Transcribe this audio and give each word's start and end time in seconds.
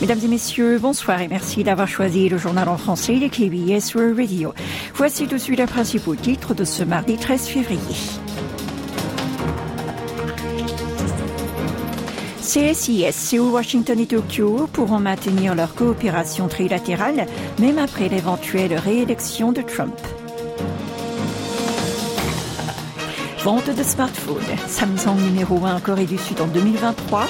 Mesdames 0.00 0.20
et 0.24 0.28
messieurs, 0.28 0.78
bonsoir 0.78 1.20
et 1.20 1.28
merci 1.28 1.62
d'avoir 1.62 1.86
choisi 1.86 2.30
le 2.30 2.38
journal 2.38 2.70
en 2.70 2.78
français 2.78 3.18
de 3.18 3.28
KBS 3.28 3.94
World 3.94 4.18
Radio. 4.18 4.54
Voici 4.94 5.26
tout 5.26 5.34
de 5.34 5.38
suite 5.38 5.58
les 5.58 5.66
principaux 5.66 6.14
titres 6.14 6.54
de 6.54 6.64
ce 6.64 6.82
mardi 6.84 7.18
13 7.18 7.46
février. 7.46 7.96
CSIS, 12.40 13.12
Séoul, 13.12 13.52
Washington 13.52 14.00
et 14.00 14.06
Tokyo 14.06 14.68
pourront 14.72 15.00
maintenir 15.00 15.54
leur 15.54 15.74
coopération 15.74 16.48
trilatérale 16.48 17.26
même 17.58 17.76
après 17.76 18.08
l'éventuelle 18.08 18.74
réélection 18.78 19.52
de 19.52 19.60
Trump. 19.60 19.94
Vente 23.44 23.68
de 23.68 23.82
smartphones. 23.82 24.56
Samsung 24.66 25.20
numéro 25.20 25.64
1 25.64 25.76
en 25.76 25.80
Corée 25.80 26.06
du 26.06 26.16
Sud 26.16 26.40
en 26.40 26.46
2023. 26.46 27.26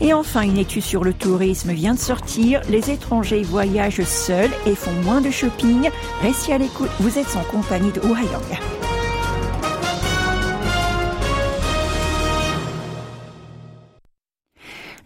Et 0.00 0.12
enfin, 0.12 0.42
une 0.42 0.58
étude 0.58 0.82
sur 0.82 1.04
le 1.04 1.12
tourisme 1.12 1.72
vient 1.72 1.94
de 1.94 1.98
sortir. 1.98 2.60
Les 2.70 2.90
étrangers 2.90 3.42
voyagent 3.42 4.04
seuls 4.04 4.50
et 4.66 4.74
font 4.74 4.92
moins 5.02 5.20
de 5.20 5.30
shopping. 5.30 5.90
Restez 6.22 6.52
à 6.52 6.58
l'écoute. 6.58 6.90
Vous 7.00 7.18
êtes 7.18 7.36
en 7.36 7.42
compagnie 7.50 7.92
de 7.92 8.00
Oh 8.04 8.14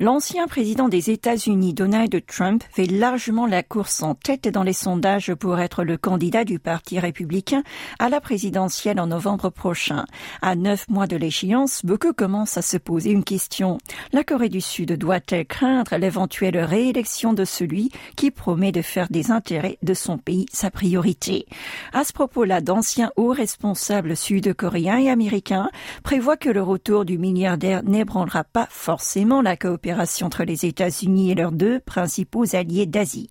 L'ancien 0.02 0.48
président 0.48 0.88
des 0.88 1.10
États-Unis, 1.10 1.74
Donald 1.74 2.26
Trump, 2.26 2.64
fait 2.72 2.86
largement 2.86 3.46
la 3.46 3.62
course 3.62 4.02
en 4.02 4.16
tête 4.16 4.48
dans 4.48 4.64
les 4.64 4.72
sondages 4.72 5.32
pour 5.32 5.60
être 5.60 5.84
le 5.84 5.96
candidat 5.96 6.42
du 6.42 6.58
Parti 6.58 6.98
républicain 6.98 7.62
à 8.00 8.08
la 8.08 8.20
présidentielle 8.20 8.98
en 8.98 9.06
novembre 9.06 9.48
prochain. 9.50 10.04
À 10.40 10.56
neuf 10.56 10.88
mois 10.88 11.06
de 11.06 11.14
l'échéance, 11.14 11.84
beaucoup 11.84 12.12
commencent 12.12 12.56
à 12.56 12.62
se 12.62 12.78
poser 12.78 13.12
une 13.12 13.22
question. 13.22 13.78
La 14.12 14.24
Corée 14.24 14.48
du 14.48 14.60
Sud 14.60 14.90
doit-elle 14.90 15.46
craindre 15.46 15.96
l'éventuelle 15.96 16.58
réélection 16.58 17.32
de 17.32 17.44
celui 17.44 17.92
qui 18.16 18.32
promet 18.32 18.72
de 18.72 18.82
faire 18.82 19.06
des 19.08 19.30
intérêts 19.30 19.78
de 19.84 19.94
son 19.94 20.18
pays 20.18 20.46
sa 20.52 20.72
priorité? 20.72 21.46
À 21.92 22.02
ce 22.02 22.12
propos-là, 22.12 22.60
d'anciens 22.60 23.12
hauts 23.14 23.30
responsables 23.30 24.16
sud-coréens 24.16 24.98
et 24.98 25.10
américains 25.10 25.70
prévoient 26.02 26.36
que 26.36 26.50
le 26.50 26.60
retour 26.60 27.04
du 27.04 27.18
milliardaire 27.18 27.84
n'ébranlera 27.84 28.42
pas 28.42 28.66
forcément 28.68 29.42
la 29.42 29.56
coopération 29.56 29.91
entre 30.22 30.44
les 30.44 30.66
États-Unis 30.66 31.30
et 31.30 31.34
leurs 31.34 31.52
deux 31.52 31.80
principaux 31.80 32.54
alliés 32.54 32.86
d'Asie. 32.86 33.28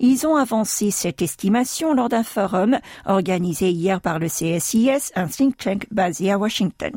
Ils 0.00 0.26
ont 0.26 0.36
avancé 0.36 0.90
cette 0.90 1.22
estimation 1.22 1.94
lors 1.94 2.08
d'un 2.08 2.22
forum 2.22 2.78
organisé 3.06 3.70
hier 3.70 4.00
par 4.00 4.18
le 4.18 4.28
CSIS, 4.28 5.12
un 5.14 5.26
think 5.26 5.56
tank 5.56 5.86
basé 5.90 6.30
à 6.30 6.38
Washington. 6.38 6.92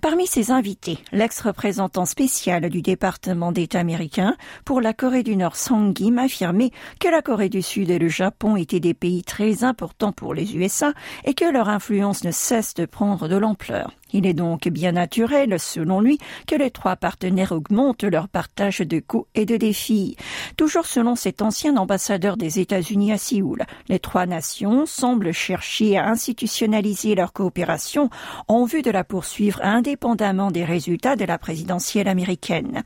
Parmi 0.00 0.26
ses 0.26 0.50
invités, 0.50 0.98
l'ex-représentant 1.12 2.04
spécial 2.04 2.68
du 2.68 2.82
département 2.82 3.52
d'État 3.52 3.80
américain 3.80 4.36
pour 4.64 4.80
la 4.80 4.92
Corée 4.92 5.22
du 5.22 5.36
Nord, 5.36 5.56
Song 5.56 5.94
Kim, 5.94 6.18
affirmé 6.18 6.72
que 7.00 7.08
la 7.08 7.22
Corée 7.22 7.48
du 7.48 7.62
Sud 7.62 7.90
et 7.90 7.98
le 7.98 8.08
Japon 8.08 8.56
étaient 8.56 8.80
des 8.80 8.94
pays 8.94 9.22
très 9.22 9.64
importants 9.64 10.12
pour 10.12 10.34
les 10.34 10.56
USA 10.56 10.92
et 11.24 11.34
que 11.34 11.50
leur 11.50 11.68
influence 11.68 12.24
ne 12.24 12.30
cesse 12.30 12.74
de 12.74 12.86
prendre 12.86 13.28
de 13.28 13.36
l'ampleur. 13.36 13.97
Il 14.12 14.26
est 14.26 14.34
donc 14.34 14.68
bien 14.68 14.92
naturel, 14.92 15.58
selon 15.58 16.00
lui, 16.00 16.18
que 16.46 16.54
les 16.54 16.70
trois 16.70 16.96
partenaires 16.96 17.52
augmentent 17.52 18.04
leur 18.04 18.28
partage 18.28 18.78
de 18.78 19.00
coûts 19.00 19.26
et 19.34 19.44
de 19.44 19.56
défis. 19.56 20.16
Toujours 20.56 20.86
selon 20.86 21.14
cet 21.14 21.42
ancien 21.42 21.76
ambassadeur 21.76 22.36
des 22.36 22.60
États-Unis 22.60 23.12
à 23.12 23.18
Séoul, 23.18 23.64
les 23.88 23.98
trois 23.98 24.26
nations 24.26 24.86
semblent 24.86 25.32
chercher 25.32 25.98
à 25.98 26.08
institutionnaliser 26.08 27.14
leur 27.14 27.32
coopération 27.32 28.10
en 28.48 28.64
vue 28.64 28.82
de 28.82 28.90
la 28.90 29.04
poursuivre 29.04 29.60
indépendamment 29.62 30.50
des 30.50 30.64
résultats 30.64 31.16
de 31.16 31.24
la 31.24 31.38
présidentielle 31.38 32.08
américaine. 32.08 32.82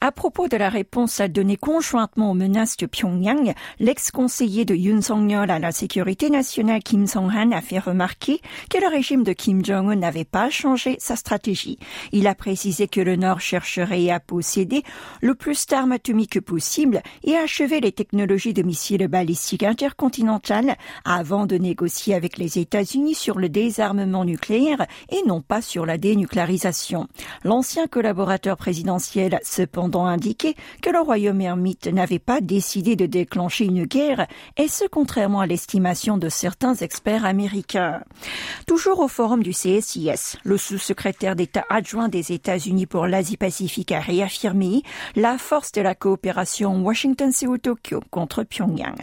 À 0.00 0.12
propos 0.12 0.48
de 0.48 0.56
la 0.56 0.68
réponse 0.68 1.20
à 1.20 1.28
donner 1.28 1.56
conjointement 1.56 2.30
aux 2.30 2.34
menaces 2.34 2.76
de 2.76 2.86
Pyongyang, 2.86 3.54
l'ex-conseiller 3.78 4.64
de 4.64 4.74
Yoon 4.74 5.02
Song-yeol 5.02 5.50
à 5.50 5.58
la 5.58 5.72
sécurité 5.72 6.30
nationale 6.30 6.82
Kim 6.82 7.06
Song-han 7.06 7.52
a 7.52 7.60
fait 7.60 7.78
remarquer 7.78 8.40
que 8.70 8.78
le 8.78 8.88
régime 8.88 9.22
de 9.22 9.32
Kim 9.32 9.64
Jong-un 9.64 9.96
n'avait 9.96 10.24
pas 10.24 10.45
changer 10.50 10.96
sa 10.98 11.16
stratégie. 11.16 11.78
Il 12.12 12.26
a 12.26 12.34
précisé 12.34 12.88
que 12.88 13.00
le 13.00 13.16
Nord 13.16 13.40
chercherait 13.40 14.10
à 14.10 14.20
posséder 14.20 14.82
le 15.20 15.34
plus 15.34 15.66
d'armes 15.66 15.92
atomiques 15.92 16.40
possible 16.40 17.02
et 17.24 17.36
achever 17.36 17.80
les 17.80 17.92
technologies 17.92 18.52
de 18.52 18.62
missiles 18.62 19.08
balistiques 19.08 19.62
intercontinentales 19.62 20.76
avant 21.04 21.46
de 21.46 21.56
négocier 21.56 22.14
avec 22.14 22.38
les 22.38 22.58
États-Unis 22.58 23.14
sur 23.14 23.38
le 23.38 23.48
désarmement 23.48 24.24
nucléaire 24.24 24.86
et 25.10 25.22
non 25.26 25.40
pas 25.40 25.62
sur 25.62 25.86
la 25.86 25.98
dénucléarisation. 25.98 27.08
L'ancien 27.44 27.86
collaborateur 27.86 28.56
présidentiel 28.56 29.34
a 29.34 29.40
cependant 29.42 30.06
indiqué 30.06 30.54
que 30.82 30.90
le 30.90 31.00
royaume 31.00 31.40
ermite 31.40 31.86
n'avait 31.86 32.18
pas 32.18 32.40
décidé 32.40 32.96
de 32.96 33.06
déclencher 33.06 33.64
une 33.64 33.84
guerre 33.84 34.26
et 34.56 34.68
ce 34.68 34.84
contrairement 34.84 35.40
à 35.40 35.46
l'estimation 35.46 36.18
de 36.18 36.28
certains 36.28 36.74
experts 36.74 37.24
américains. 37.24 38.00
Toujours 38.66 39.00
au 39.00 39.08
forum 39.08 39.42
du 39.42 39.50
CSIS, 39.50 40.35
le 40.44 40.56
sous-secrétaire 40.56 41.36
d'État 41.36 41.64
adjoint 41.70 42.08
des 42.08 42.32
États-Unis 42.32 42.86
pour 42.86 43.06
l'Asie-Pacifique 43.06 43.92
a 43.92 44.00
réaffirmé 44.00 44.82
la 45.14 45.38
force 45.38 45.72
de 45.72 45.80
la 45.80 45.94
coopération 45.94 46.82
Washington-Séoul-Tokyo 46.82 48.00
contre 48.10 48.44
Pyongyang. 48.44 48.96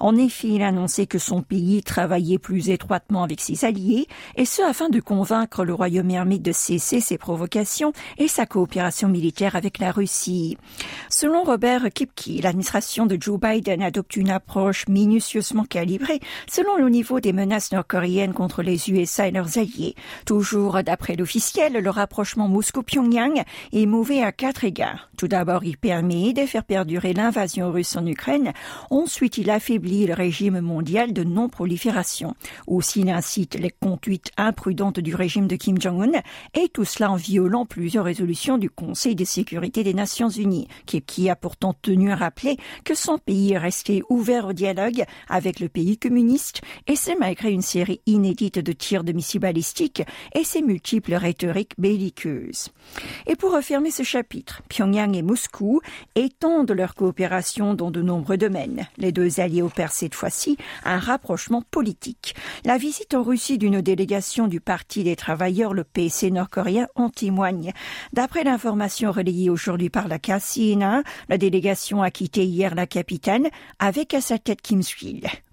En 0.00 0.16
effet, 0.16 0.48
il 0.48 0.62
a 0.62 0.68
annoncé 0.68 1.06
que 1.06 1.18
son 1.18 1.42
pays 1.42 1.82
travaillait 1.82 2.38
plus 2.38 2.70
étroitement 2.70 3.22
avec 3.22 3.40
ses 3.40 3.64
alliés, 3.64 4.06
et 4.36 4.44
ce 4.44 4.62
afin 4.62 4.88
de 4.88 5.00
convaincre 5.00 5.64
le 5.64 5.74
royaume 5.74 6.10
ermite 6.10 6.42
de 6.42 6.52
cesser 6.52 7.00
ses 7.00 7.18
provocations 7.18 7.92
et 8.18 8.28
sa 8.28 8.46
coopération 8.46 9.08
militaire 9.08 9.56
avec 9.56 9.78
la 9.78 9.92
Russie. 9.92 10.56
Selon 11.08 11.44
Robert 11.44 11.90
Kipke, 11.92 12.42
l'administration 12.42 13.06
de 13.06 13.16
Joe 13.20 13.38
Biden 13.40 13.82
adopte 13.82 14.16
une 14.16 14.30
approche 14.30 14.86
minutieusement 14.88 15.64
calibrée 15.64 16.20
selon 16.48 16.76
le 16.76 16.88
niveau 16.88 17.20
des 17.20 17.32
menaces 17.32 17.72
nord-coréennes 17.72 18.32
contre 18.32 18.62
les 18.62 18.90
USA 18.90 19.28
et 19.28 19.30
leurs 19.30 19.58
alliés, 19.58 19.94
toujours 20.24 20.79
d'après 20.82 21.16
l'officiel, 21.16 21.74
le 21.74 21.90
rapprochement 21.90 22.48
Moscou-Pyongyang 22.48 23.44
est 23.72 23.86
mauvais 23.86 24.22
à 24.22 24.32
quatre 24.32 24.64
égards. 24.64 25.09
Tout 25.20 25.28
d'abord, 25.28 25.64
il 25.64 25.76
permet 25.76 26.32
de 26.32 26.46
faire 26.46 26.64
perdurer 26.64 27.12
l'invasion 27.12 27.70
russe 27.70 27.94
en 27.94 28.06
Ukraine. 28.06 28.54
Ensuite, 28.88 29.36
il 29.36 29.50
affaiblit 29.50 30.06
le 30.06 30.14
régime 30.14 30.62
mondial 30.62 31.12
de 31.12 31.24
non-prolifération. 31.24 32.34
Aussi, 32.66 33.02
il 33.02 33.10
incite 33.10 33.54
les 33.56 33.68
conduites 33.68 34.30
imprudentes 34.38 34.98
du 34.98 35.14
régime 35.14 35.46
de 35.46 35.56
Kim 35.56 35.78
Jong-un 35.78 36.22
et 36.54 36.70
tout 36.70 36.86
cela 36.86 37.10
en 37.10 37.16
violant 37.16 37.66
plusieurs 37.66 38.06
résolutions 38.06 38.56
du 38.56 38.70
Conseil 38.70 39.14
de 39.14 39.26
sécurité 39.26 39.84
des 39.84 39.92
Nations 39.92 40.30
Unies, 40.30 40.68
qui, 40.86 41.28
a 41.28 41.36
pourtant 41.36 41.74
tenu 41.74 42.12
à 42.12 42.16
rappeler 42.16 42.56
que 42.86 42.94
son 42.94 43.18
pays 43.18 43.52
est 43.52 43.58
resté 43.58 44.02
ouvert 44.08 44.46
au 44.46 44.52
dialogue 44.54 45.04
avec 45.28 45.60
le 45.60 45.68
pays 45.68 45.98
communiste 45.98 46.62
et 46.86 46.96
c'est 46.96 47.16
malgré 47.16 47.52
une 47.52 47.60
série 47.60 48.00
inédite 48.06 48.58
de 48.58 48.72
tirs 48.72 49.04
de 49.04 49.12
missiles 49.12 49.40
balistiques 49.40 50.02
et 50.34 50.44
ses 50.44 50.62
multiples 50.62 51.12
rhétoriques 51.12 51.74
belliqueuses. 51.76 52.70
Et 53.26 53.36
pour 53.36 53.52
refermer 53.54 53.90
ce 53.90 54.02
chapitre, 54.02 54.62
Pyongyang 54.70 55.09
et 55.14 55.22
Moscou 55.22 55.80
étendent 56.14 56.72
leur 56.72 56.94
coopération 56.94 57.74
dans 57.74 57.90
de 57.90 58.02
nombreux 58.02 58.36
domaines. 58.36 58.86
Les 58.98 59.12
deux 59.12 59.40
alliés 59.40 59.62
opèrent 59.62 59.92
cette 59.92 60.14
fois-ci 60.14 60.56
un 60.84 60.98
rapprochement 60.98 61.62
politique. 61.70 62.34
La 62.64 62.78
visite 62.78 63.14
en 63.14 63.22
Russie 63.22 63.58
d'une 63.58 63.80
délégation 63.80 64.46
du 64.46 64.60
Parti 64.60 65.04
des 65.04 65.16
travailleurs, 65.16 65.74
le 65.74 65.84
PC 65.84 66.30
nord-coréen, 66.30 66.88
en 66.94 67.10
témoigne. 67.10 67.72
D'après 68.12 68.44
l'information 68.44 69.12
relayée 69.12 69.50
aujourd'hui 69.50 69.90
par 69.90 70.08
la 70.08 70.18
KCNA, 70.18 71.02
la 71.28 71.38
délégation 71.38 72.02
a 72.02 72.10
quitté 72.10 72.44
hier 72.44 72.74
la 72.74 72.86
capitale 72.86 73.48
avec 73.78 74.14
à 74.14 74.20
sa 74.20 74.38
tête 74.38 74.62
Kim 74.62 74.82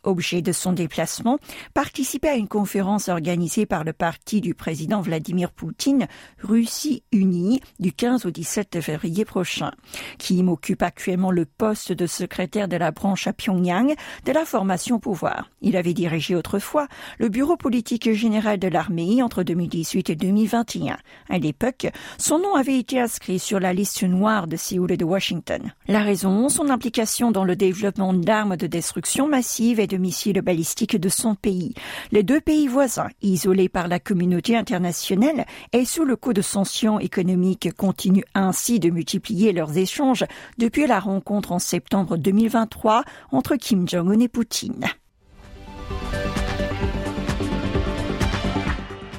objet 0.07 0.41
de 0.41 0.51
son 0.51 0.73
déplacement, 0.73 1.37
participer 1.73 2.29
à 2.29 2.35
une 2.35 2.47
conférence 2.47 3.09
organisée 3.09 3.65
par 3.65 3.83
le 3.83 3.93
parti 3.93 4.41
du 4.41 4.53
président 4.53 5.01
Vladimir 5.01 5.51
Poutine, 5.51 6.07
Russie 6.41 7.03
unie, 7.11 7.61
du 7.79 7.91
15 7.91 8.25
au 8.25 8.31
17 8.31 8.81
février 8.81 9.25
prochain. 9.25 9.71
Kim 10.17 10.49
occupe 10.49 10.81
actuellement 10.81 11.31
le 11.31 11.45
poste 11.45 11.91
de 11.91 12.07
secrétaire 12.07 12.67
de 12.67 12.77
la 12.77 12.91
branche 12.91 13.27
à 13.27 13.33
Pyongyang 13.33 13.93
de 14.25 14.31
la 14.31 14.45
formation 14.45 14.99
pouvoir. 14.99 15.49
Il 15.61 15.75
avait 15.75 15.93
dirigé 15.93 16.35
autrefois 16.35 16.87
le 17.19 17.29
bureau 17.29 17.57
politique 17.57 18.11
général 18.13 18.59
de 18.59 18.67
l'armée 18.67 19.21
entre 19.21 19.43
2018 19.43 20.09
et 20.09 20.15
2021. 20.15 20.97
À 21.29 21.37
l'époque, 21.37 21.87
son 22.17 22.39
nom 22.39 22.55
avait 22.55 22.79
été 22.79 22.99
inscrit 22.99 23.39
sur 23.39 23.59
la 23.59 23.73
liste 23.73 24.03
noire 24.03 24.47
de 24.47 24.55
Séoul 24.55 24.91
et 24.91 24.97
de 24.97 25.05
Washington. 25.05 25.73
La 25.87 26.01
raison, 26.01 26.49
son 26.49 26.69
implication 26.69 27.31
dans 27.31 27.43
le 27.43 27.55
développement 27.55 28.13
d'armes 28.13 28.57
de 28.57 28.67
destruction 28.67 29.27
massive 29.27 29.79
et 29.79 29.87
de 29.87 29.96
missiles 29.97 30.41
balistiques 30.41 30.97
de 30.97 31.09
son 31.09 31.35
pays. 31.35 31.73
Les 32.11 32.23
deux 32.23 32.41
pays 32.41 32.67
voisins, 32.67 33.09
isolés 33.21 33.69
par 33.69 33.87
la 33.87 33.99
communauté 33.99 34.55
internationale 34.55 35.45
et 35.73 35.85
sous 35.85 36.05
le 36.05 36.15
coup 36.15 36.33
de 36.33 36.41
sanctions 36.41 36.99
économiques, 36.99 37.73
continuent 37.75 38.25
ainsi 38.33 38.79
de 38.79 38.89
multiplier 38.89 39.51
leurs 39.51 39.77
échanges 39.77 40.25
depuis 40.57 40.87
la 40.87 40.99
rencontre 40.99 41.51
en 41.51 41.59
septembre 41.59 42.17
2023 42.17 43.03
entre 43.31 43.55
Kim 43.55 43.87
Jong-un 43.87 44.19
et 44.19 44.27
Poutine. 44.27 44.85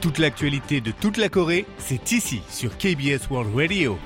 Toute 0.00 0.18
l'actualité 0.18 0.80
de 0.80 0.92
toute 0.92 1.16
la 1.16 1.28
Corée, 1.28 1.66
c'est 1.78 2.12
ici 2.12 2.40
sur 2.48 2.78
KBS 2.78 3.28
World 3.30 3.54
Radio. 3.54 3.98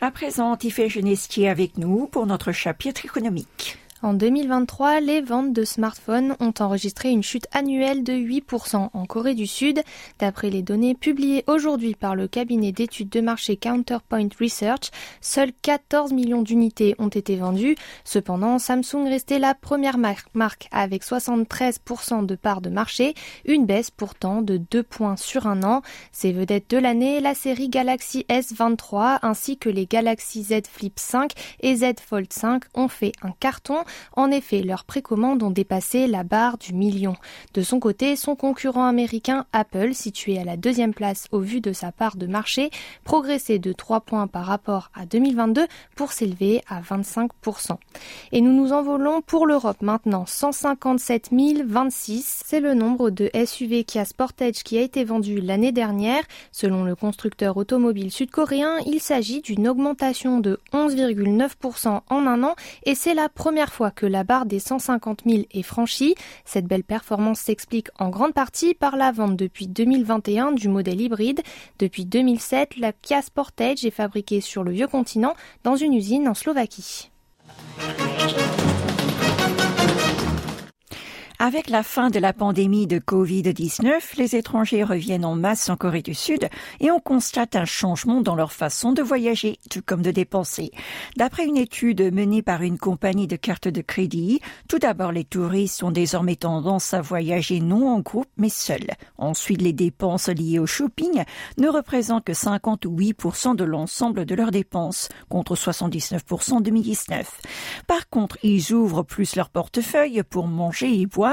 À 0.00 0.10
présent, 0.10 0.56
Tiffé 0.56 0.88
Genestier 0.88 1.48
avec 1.48 1.76
nous 1.76 2.06
pour 2.06 2.24
notre 2.26 2.52
chapitre 2.52 3.04
économique. 3.04 3.78
En 4.00 4.14
2023, 4.14 5.00
les 5.00 5.20
ventes 5.20 5.52
de 5.52 5.64
smartphones 5.64 6.36
ont 6.38 6.54
enregistré 6.60 7.10
une 7.10 7.24
chute 7.24 7.48
annuelle 7.50 8.04
de 8.04 8.12
8% 8.12 8.90
en 8.92 9.06
Corée 9.06 9.34
du 9.34 9.48
Sud. 9.48 9.82
D'après 10.20 10.50
les 10.50 10.62
données 10.62 10.94
publiées 10.94 11.42
aujourd'hui 11.48 11.96
par 11.96 12.14
le 12.14 12.28
cabinet 12.28 12.70
d'études 12.70 13.08
de 13.08 13.20
marché 13.20 13.56
Counterpoint 13.56 14.28
Research, 14.40 14.92
seuls 15.20 15.50
14 15.62 16.12
millions 16.12 16.42
d'unités 16.42 16.94
ont 17.00 17.08
été 17.08 17.34
vendues. 17.34 17.74
Cependant, 18.04 18.60
Samsung 18.60 19.08
restait 19.08 19.40
la 19.40 19.54
première 19.54 19.98
marque 19.98 20.68
avec 20.70 21.02
73% 21.02 22.24
de 22.24 22.36
part 22.36 22.60
de 22.60 22.70
marché, 22.70 23.14
une 23.46 23.66
baisse 23.66 23.90
pourtant 23.90 24.42
de 24.42 24.58
2 24.58 24.84
points 24.84 25.16
sur 25.16 25.48
un 25.48 25.64
an. 25.64 25.82
Ces 26.12 26.30
vedettes 26.30 26.70
de 26.70 26.78
l'année, 26.78 27.18
la 27.20 27.34
série 27.34 27.68
Galaxy 27.68 28.24
S23 28.28 29.18
ainsi 29.22 29.58
que 29.58 29.68
les 29.68 29.86
Galaxy 29.86 30.44
Z 30.44 30.68
Flip 30.70 31.00
5 31.00 31.32
et 31.62 31.74
Z 31.74 31.94
Fold 32.00 32.32
5 32.32 32.62
ont 32.74 32.88
fait 32.88 33.10
un 33.22 33.32
carton. 33.40 33.82
En 34.16 34.30
effet, 34.30 34.62
leurs 34.62 34.84
précommandes 34.84 35.42
ont 35.42 35.50
dépassé 35.50 36.06
la 36.06 36.24
barre 36.24 36.58
du 36.58 36.72
million. 36.72 37.14
De 37.54 37.62
son 37.62 37.80
côté, 37.80 38.16
son 38.16 38.36
concurrent 38.36 38.86
américain 38.86 39.46
Apple, 39.52 39.94
situé 39.94 40.38
à 40.38 40.44
la 40.44 40.56
deuxième 40.56 40.94
place 40.94 41.26
au 41.32 41.40
vu 41.40 41.60
de 41.60 41.72
sa 41.72 41.92
part 41.92 42.16
de 42.16 42.26
marché, 42.26 42.70
progressait 43.04 43.58
de 43.58 43.72
3 43.72 44.00
points 44.00 44.26
par 44.26 44.46
rapport 44.46 44.90
à 44.94 45.06
2022 45.06 45.66
pour 45.96 46.12
s'élever 46.12 46.62
à 46.68 46.80
25%. 46.80 47.76
Et 48.32 48.40
nous 48.40 48.52
nous 48.52 48.72
envolons 48.72 49.22
pour 49.22 49.46
l'Europe 49.46 49.82
maintenant. 49.82 50.26
157 50.26 51.30
026, 51.64 52.42
c'est 52.44 52.60
le 52.60 52.74
nombre 52.74 53.10
de 53.10 53.30
SUV 53.44 53.84
Kia 53.84 54.04
Sportage 54.04 54.62
qui 54.62 54.78
a 54.78 54.82
été 54.82 55.04
vendu 55.04 55.40
l'année 55.40 55.72
dernière. 55.72 56.22
Selon 56.52 56.84
le 56.84 56.94
constructeur 56.94 57.56
automobile 57.56 58.10
sud-coréen, 58.10 58.78
il 58.86 59.00
s'agit 59.00 59.40
d'une 59.40 59.68
augmentation 59.68 60.40
de 60.40 60.60
11,9% 60.72 62.00
en 62.08 62.26
un 62.26 62.42
an 62.42 62.54
et 62.84 62.94
c'est 62.94 63.14
la 63.14 63.28
première 63.28 63.72
fois 63.72 63.77
que 63.94 64.06
la 64.06 64.24
barre 64.24 64.46
des 64.46 64.58
150 64.58 65.22
000 65.26 65.42
est 65.50 65.62
franchie. 65.62 66.14
Cette 66.44 66.66
belle 66.66 66.84
performance 66.84 67.40
s'explique 67.40 67.88
en 67.98 68.08
grande 68.08 68.34
partie 68.34 68.74
par 68.74 68.96
la 68.96 69.12
vente 69.12 69.36
depuis 69.36 69.68
2021 69.68 70.52
du 70.52 70.68
modèle 70.68 71.00
hybride. 71.00 71.40
Depuis 71.78 72.04
2007, 72.04 72.76
la 72.78 72.92
Kia 72.92 73.22
Sportage 73.22 73.84
est 73.84 73.90
fabriquée 73.90 74.40
sur 74.40 74.64
le 74.64 74.72
vieux 74.72 74.88
continent 74.88 75.34
dans 75.64 75.76
une 75.76 75.94
usine 75.94 76.28
en 76.28 76.34
Slovaquie. 76.34 77.10
Avec 81.40 81.70
la 81.70 81.84
fin 81.84 82.10
de 82.10 82.18
la 82.18 82.32
pandémie 82.32 82.88
de 82.88 82.98
Covid-19, 82.98 84.16
les 84.16 84.34
étrangers 84.34 84.82
reviennent 84.82 85.24
en 85.24 85.36
masse 85.36 85.68
en 85.68 85.76
Corée 85.76 86.02
du 86.02 86.12
Sud 86.12 86.48
et 86.80 86.90
on 86.90 86.98
constate 86.98 87.54
un 87.54 87.64
changement 87.64 88.20
dans 88.20 88.34
leur 88.34 88.52
façon 88.52 88.90
de 88.90 89.02
voyager, 89.02 89.60
tout 89.70 89.80
comme 89.86 90.02
de 90.02 90.10
dépenser. 90.10 90.72
D'après 91.16 91.46
une 91.46 91.56
étude 91.56 92.12
menée 92.12 92.42
par 92.42 92.62
une 92.62 92.76
compagnie 92.76 93.28
de 93.28 93.36
cartes 93.36 93.68
de 93.68 93.82
crédit, 93.82 94.40
tout 94.68 94.80
d'abord 94.80 95.12
les 95.12 95.22
touristes 95.22 95.84
ont 95.84 95.92
désormais 95.92 96.34
tendance 96.34 96.92
à 96.92 97.02
voyager 97.02 97.60
non 97.60 97.88
en 97.88 98.00
groupe 98.00 98.26
mais 98.36 98.48
seuls. 98.48 98.90
Ensuite, 99.16 99.62
les 99.62 99.72
dépenses 99.72 100.28
liées 100.28 100.58
au 100.58 100.66
shopping 100.66 101.22
ne 101.56 101.68
représentent 101.68 102.24
que 102.24 102.32
58% 102.32 103.54
de 103.54 103.62
l'ensemble 103.64 104.24
de 104.24 104.34
leurs 104.34 104.50
dépenses, 104.50 105.08
contre 105.28 105.54
79% 105.54 106.54
en 106.54 106.60
2019. 106.60 107.40
Par 107.86 108.08
contre, 108.08 108.38
ils 108.42 108.72
ouvrent 108.72 109.04
plus 109.04 109.36
leur 109.36 109.50
portefeuille 109.50 110.24
pour 110.28 110.48
manger 110.48 111.00
et 111.00 111.06
boire 111.06 111.27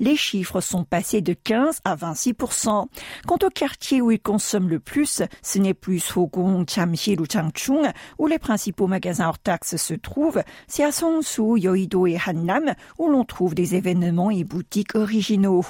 les 0.00 0.16
chiffres 0.16 0.60
sont 0.60 0.84
passés 0.84 1.20
de 1.20 1.32
15 1.32 1.80
à 1.84 1.96
26% 1.96 2.86
Quant 3.26 3.38
au 3.42 3.50
quartier 3.50 4.00
où 4.00 4.10
ils 4.10 4.20
consomment 4.20 4.68
le 4.68 4.80
plus, 4.80 5.22
ce 5.42 5.58
n'est 5.58 5.74
plus 5.74 6.00
Sogong, 6.00 6.64
Chamsil 6.68 7.20
ou 7.20 7.26
Changchung, 7.30 7.90
où 8.18 8.26
les 8.26 8.38
principaux 8.38 8.86
magasins 8.86 9.28
hors 9.28 9.38
taxes 9.38 9.76
se 9.76 9.94
trouvent, 9.94 10.42
c'est 10.66 10.84
à 10.84 10.92
Songsu, 10.92 11.58
Yoido 11.58 12.06
et 12.06 12.18
Hannam, 12.24 12.74
où 12.98 13.08
l'on 13.08 13.24
trouve 13.24 13.54
des 13.54 13.74
événements 13.74 14.30
et 14.30 14.44
boutiques 14.44 14.94
originaux. 14.94 15.64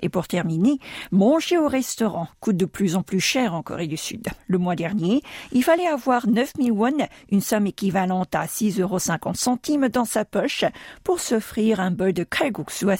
Et 0.00 0.08
pour 0.08 0.28
terminer, 0.28 0.78
manger 1.10 1.58
au 1.58 1.68
restaurant 1.68 2.28
coûte 2.40 2.56
de 2.56 2.66
plus 2.66 2.96
en 2.96 3.02
plus 3.02 3.20
cher 3.20 3.54
en 3.54 3.62
Corée 3.62 3.86
du 3.86 3.96
Sud. 3.96 4.26
Le 4.46 4.58
mois 4.58 4.76
dernier, 4.76 5.22
il 5.52 5.64
fallait 5.64 5.86
avoir 5.86 6.26
9000 6.26 6.72
won, 6.72 6.92
une 7.30 7.40
somme 7.40 7.66
équivalente 7.66 8.34
à 8.34 8.46
6,50 8.46 8.80
euros 8.82 9.88
dans 9.88 10.04
sa 10.04 10.24
poche, 10.24 10.64
pour 11.04 11.20
s'offrir 11.20 11.80
un 11.80 11.90
bol 11.90 12.12
de 12.12 12.24
kalguksu 12.24 12.90
à 12.90 12.96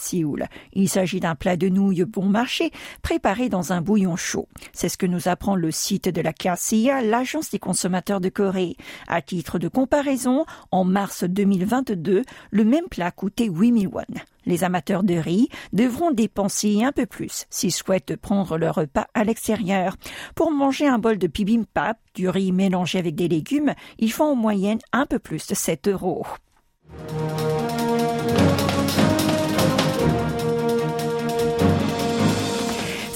il 0.73 0.89
s'agit 0.89 1.21
d'un 1.21 1.35
plat 1.35 1.57
de 1.57 1.69
nouilles 1.69 2.05
bon 2.05 2.25
marché 2.25 2.71
préparé 3.03 3.49
dans 3.49 3.73
un 3.73 3.81
bouillon 3.81 4.17
chaud. 4.17 4.49
C'est 4.73 4.89
ce 4.89 4.99
que 4.99 5.07
nous 5.07 5.29
apprend 5.29 5.57
le 5.57 5.71
site 5.71 6.09
de 6.09 6.21
la 6.21 6.33
KCIA, 6.33 7.03
l'agence 7.03 7.51
des 7.51 7.59
consommateurs 7.59 8.21
de 8.21 8.29
Corée. 8.29 8.77
À 9.09 9.23
titre 9.23 9.59
de 9.59 9.69
comparaison, 9.69 10.45
en 10.71 10.85
mars 10.85 11.25
2022, 11.25 12.23
le 12.51 12.65
même 12.65 12.89
plat 12.91 13.11
coûtait 13.11 13.49
8000 13.49 13.89
won. 13.89 14.03
Les 14.47 14.65
amateurs 14.65 15.03
de 15.03 15.15
riz 15.15 15.49
devront 15.73 16.11
dépenser 16.11 16.83
un 16.83 16.93
peu 16.93 17.07
plus 17.07 17.47
s'ils 17.51 17.73
souhaitent 17.73 18.17
prendre 18.17 18.57
leur 18.57 18.77
repas 18.77 19.07
à 19.15 19.25
l'extérieur. 19.25 19.97
Pour 20.35 20.51
manger 20.51 20.87
un 20.87 20.99
bol 20.99 21.19
de 21.19 21.27
bibimbap, 21.27 21.99
du 22.15 22.29
riz 22.29 22.53
mélangé 22.53 22.99
avec 22.99 23.15
des 23.15 23.29
légumes, 23.29 23.75
ils 23.99 24.13
font 24.13 24.33
en 24.33 24.37
moyenne 24.37 24.79
un 24.93 25.07
peu 25.07 25.19
plus 25.19 25.47
de 25.47 25.55
7 25.55 25.89
euros. 25.89 26.27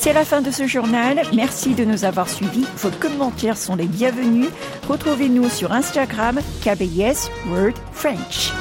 C'est 0.05 0.13
la 0.13 0.27
fin 0.27 0.43
de 0.43 0.51
ce 0.51 0.67
journal. 0.67 1.23
Merci 1.35 1.75
de 1.75 1.83
nous 1.87 2.05
avoir 2.05 2.29
suivis. 2.29 2.67
Vos 2.77 2.91
commentaires 2.91 3.57
sont 3.57 3.75
les 3.75 3.87
bienvenus. 3.87 4.51
Retrouvez-nous 4.87 5.49
sur 5.49 5.73
Instagram 5.73 6.41
KBS 6.63 7.31
Word 7.49 7.73
French. 7.91 8.53